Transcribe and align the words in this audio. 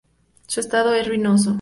Su 0.47 0.61
estado 0.61 0.95
es 0.95 1.07
ruinoso. 1.07 1.49